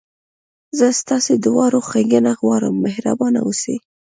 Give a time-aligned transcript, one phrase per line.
[0.77, 3.75] زه ستاسي دواړو ښېګڼه غواړم، مهربانه اوسئ.